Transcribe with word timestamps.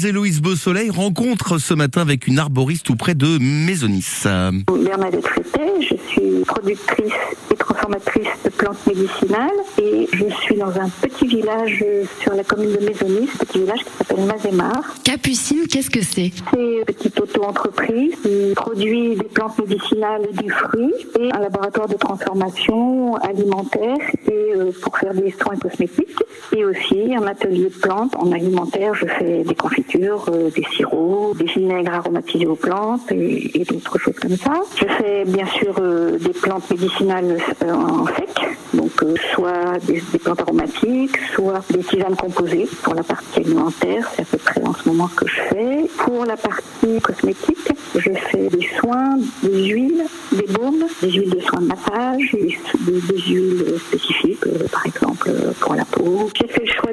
Marie-Rose-Héloïse 0.00 0.40
Beausoleil 0.40 0.88
rencontre 0.88 1.58
ce 1.58 1.74
matin 1.74 2.00
avec 2.00 2.26
une 2.26 2.38
arboriste 2.38 2.86
tout 2.86 2.96
près 2.96 3.14
de 3.14 3.36
Maisonis. 3.38 4.22
Je 4.22 4.30
transformatrice 7.90 8.28
de 8.44 8.50
plantes 8.50 8.86
médicinales 8.86 9.50
et 9.80 10.06
je 10.12 10.24
suis 10.42 10.56
dans 10.56 10.70
un 10.78 10.88
petit 11.02 11.26
village 11.26 11.84
sur 12.20 12.34
la 12.34 12.44
commune 12.44 12.72
de 12.72 12.84
Maisonis, 12.84 13.28
petit 13.38 13.60
village 13.60 13.80
qui 13.80 13.90
s'appelle 13.98 14.24
Mazemar. 14.24 14.94
Capucine, 15.04 15.66
qu'est-ce 15.66 15.90
que 15.90 16.02
c'est? 16.02 16.30
C'est 16.52 16.60
une 16.60 16.84
petite 16.84 17.20
auto-entreprise 17.20 18.14
qui 18.22 18.54
produit 18.54 19.16
des 19.16 19.24
plantes 19.24 19.58
médicinales 19.58 20.22
et 20.30 20.42
du 20.42 20.50
fruit 20.50 20.94
et 21.18 21.32
un 21.32 21.40
laboratoire 21.40 21.88
de 21.88 21.96
transformation 21.96 23.16
alimentaire 23.16 23.98
et 24.26 24.52
euh, 24.56 24.70
pour 24.82 24.96
faire 24.96 25.14
des 25.14 25.32
soins 25.32 25.56
cosmétiques 25.56 26.22
et 26.56 26.64
aussi 26.64 27.14
un 27.14 27.26
atelier 27.26 27.64
de 27.64 27.80
plantes 27.80 28.14
en 28.16 28.30
alimentaire. 28.32 28.94
Je 28.94 29.06
fais 29.06 29.42
des 29.42 29.54
confitures, 29.54 30.26
euh, 30.28 30.50
des 30.50 30.64
sirops, 30.74 31.36
des 31.36 31.44
vinaigres 31.44 31.94
aromatisés 31.94 32.46
aux 32.46 32.56
plantes 32.56 33.10
et, 33.10 33.60
et 33.60 33.64
d'autres 33.64 33.98
choses 33.98 34.16
comme 34.20 34.36
ça. 34.36 34.60
Je 34.76 34.86
fais 34.86 35.24
bien 35.24 35.46
sûr 35.46 35.74
euh, 35.80 36.18
des 36.18 36.30
plantes 36.30 36.70
médicinales 36.70 37.38
euh, 37.62 37.72
en 37.80 38.06
sec, 38.06 38.30
donc 38.74 39.02
euh, 39.02 39.14
soit 39.34 39.78
des, 39.86 40.00
plantes 40.22 40.40
aromatiques, 40.40 41.18
soit 41.34 41.60
des 41.70 41.80
tisanes 41.82 42.16
composées 42.16 42.68
pour 42.82 42.94
la 42.94 43.02
partie 43.02 43.40
alimentaire. 43.40 44.08
C'est 44.14 44.22
à 44.22 44.24
peu 44.24 44.38
près 44.38 44.62
en 44.62 44.74
ce 44.74 44.88
moment 44.88 45.08
ce 45.08 45.14
que 45.16 45.28
je 45.28 45.40
fais. 45.48 45.90
Pour 45.98 46.24
la 46.24 46.36
partie 46.36 47.00
cosmétique, 47.02 47.68
je 47.94 48.10
fais 48.30 48.48
des 48.48 48.68
soins, 48.78 49.18
des 49.42 49.64
huiles, 49.66 50.04
des 50.32 50.46
baumes, 50.52 50.84
des 51.02 51.10
huiles 51.10 51.30
de 51.30 51.40
soins 51.40 51.60
de 51.60 51.66
massage, 51.66 52.36
des, 52.80 53.00
des- 53.00 53.20
huiles 53.22 53.74
spécifiques, 53.88 54.46
euh, 54.46 54.66
par 54.70 54.86
exemple 54.86 55.28
euh, 55.30 55.52
pour 55.60 55.74
la 55.74 55.84
peau. 55.84 56.30
J'ai 56.34 56.48
fait 56.48 56.64
le 56.64 56.72
choix 56.72 56.89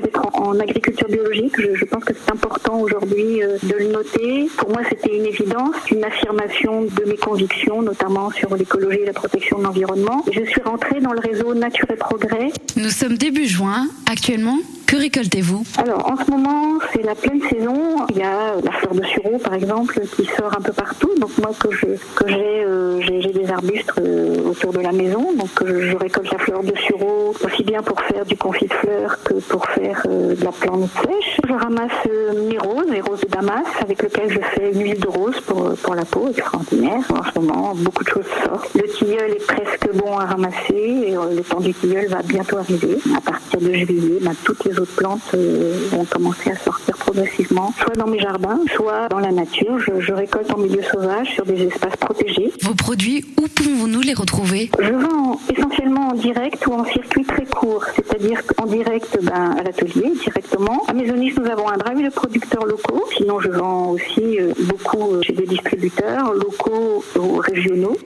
en, 0.47 0.59
agriculture 0.59 1.07
biologique. 1.07 1.53
Je, 1.57 1.75
je 1.75 1.85
pense 1.85 2.03
que 2.03 2.13
c'est 2.13 2.31
important 2.31 2.79
aujourd'hui 2.79 3.43
euh, 3.43 3.57
de 3.63 3.75
le 3.75 3.91
noter. 3.91 4.49
Pour 4.57 4.69
moi, 4.69 4.81
c'était 4.89 5.15
une 5.15 5.25
évidence, 5.25 5.75
une 5.91 6.03
affirmation 6.03 6.83
de 6.83 7.03
mes 7.05 7.17
convictions, 7.17 7.81
notamment 7.81 8.31
sur 8.31 8.55
l'écologie 8.55 8.99
et 8.99 9.05
la 9.05 9.13
protection 9.13 9.59
de 9.59 9.63
l'environnement. 9.63 10.23
Je 10.31 10.43
suis 10.45 10.61
rentrée 10.61 10.99
dans 10.99 11.13
le 11.13 11.19
réseau 11.19 11.53
Nature 11.53 11.87
et 11.91 11.95
Progrès 11.95 12.51
Nous 12.75 12.89
sommes 12.89 13.17
début 13.17 13.45
juin. 13.47 13.87
Actuellement, 14.09 14.57
que 14.87 14.95
récoltez-vous? 14.95 15.63
Alors, 15.77 16.09
en 16.09 16.15
ce 16.15 16.31
moment, 16.31 16.79
c'est 16.93 17.03
la 17.03 17.13
pleine 17.13 17.41
saison. 17.49 18.05
Il 18.09 18.17
y 18.17 18.23
a 18.23 18.55
la 18.63 18.71
fleur 18.71 18.95
de 18.95 19.03
sureau, 19.03 19.37
par 19.37 19.53
exemple, 19.53 19.99
qui 20.15 20.25
sort 20.25 20.55
un 20.57 20.61
peu 20.61 20.71
partout. 20.71 21.11
Donc, 21.19 21.37
moi, 21.37 21.51
que 21.59 21.67
euh, 22.25 23.01
j'ai 23.01 23.21
j'ai 23.21 23.33
des 23.33 23.51
arbustes 23.51 23.91
euh, 23.99 24.49
autour 24.49 24.71
de 24.71 24.79
la 24.79 24.93
maison. 24.93 25.33
Donc, 25.33 25.49
je 25.65 25.95
récolte 25.97 26.31
la 26.31 26.39
fleur 26.39 26.63
de 26.63 26.73
sureau 26.77 27.35
aussi 27.43 27.63
bien 27.63 27.83
pour 27.83 27.99
faire 28.01 28.25
du 28.25 28.37
confit 28.37 28.67
de 28.67 28.73
fleurs 28.73 29.21
que 29.23 29.33
pour 29.33 29.65
faire 29.67 30.01
euh, 30.09 30.35
de 30.35 30.43
la 30.43 30.51
plante 30.53 30.89
sèche. 31.03 31.37
Je 31.45 31.53
ramasse 31.53 31.91
mes 32.49 32.57
roses, 32.57 32.89
les 32.89 33.01
roses 33.01 33.21
de 33.21 33.27
Damas, 33.27 33.67
avec 33.81 34.01
lesquelles 34.01 34.31
je 34.31 34.39
fais 34.39 34.71
une 34.71 34.83
huile 34.83 34.99
de 34.99 35.07
rose 35.07 35.39
pour, 35.41 35.95
la 35.95 36.05
peau, 36.05 36.29
extraordinaire. 36.29 37.03
En 37.09 37.23
ce 37.23 37.39
moment, 37.39 37.73
beaucoup 37.75 38.05
de 38.05 38.09
choses 38.09 38.25
sortent. 38.45 38.73
Le 38.73 38.87
tilleul 38.87 39.31
est 39.31 39.45
presque 39.45 39.93
bon 39.93 40.17
à 40.17 40.25
ramasser 40.25 40.75
et 41.07 41.11
le 41.11 41.41
temps 41.41 41.59
du 41.59 41.73
tilleul 41.73 42.07
va 42.07 42.21
bientôt 42.21 42.57
arriver. 42.57 42.97
À 43.17 43.21
partir 43.21 43.59
de 43.59 43.73
juillet, 43.73 44.19
ben, 44.21 44.33
toutes 44.43 44.63
les 44.65 44.76
autres 44.79 44.95
plantes 44.95 45.21
euh, 45.33 45.87
vont 45.91 46.05
commencer 46.05 46.51
à 46.51 46.55
sortir 46.57 46.97
progressivement, 46.97 47.73
soit 47.79 47.95
dans 47.95 48.07
mes 48.07 48.19
jardins, 48.19 48.59
soit 48.75 49.07
dans 49.09 49.19
la 49.19 49.31
nature. 49.31 49.79
Je, 49.79 49.99
je 49.99 50.13
récolte 50.13 50.51
en 50.51 50.57
milieu 50.57 50.81
sauvage 50.83 51.33
sur 51.33 51.45
des 51.45 51.63
espaces 51.63 51.95
protégés. 51.95 52.51
Vos 52.61 52.73
produits, 52.75 53.25
où 53.41 53.47
pouvons-nous 53.47 54.01
les 54.01 54.13
retrouver? 54.13 54.69
Je 54.79 54.93
vends 54.93 55.39
essentiellement 55.55 56.09
en 56.09 56.13
direct 56.13 56.65
ou 56.67 56.73
en 56.73 56.85
circuit 56.85 57.25
très 57.25 57.45
court, 57.45 57.85
c'est-à-dire 57.95 58.41
en 58.57 58.65
direct 58.65 59.17
ben, 59.21 59.55
à 59.57 59.63
l'atelier 59.63 60.11
directement. 60.23 60.83
À 60.87 60.93
Maisonis, 60.93 61.33
nous 61.37 61.49
avons 61.49 61.69
un 61.69 61.77
drive 61.77 62.03
de 62.03 62.09
producteurs 62.09 62.65
locaux. 62.65 63.05
Sinon, 63.17 63.39
je 63.39 63.49
vends 63.49 63.91
aussi 63.91 64.39
euh, 64.39 64.53
beaucoup 64.59 65.13
euh, 65.13 65.21
chez 65.21 65.33
des 65.33 65.45
distributeurs 65.45 66.33
locaux 66.33 67.03
ou 67.19 67.37
régionaux. 67.37 67.97